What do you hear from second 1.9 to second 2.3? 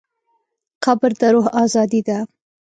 ده.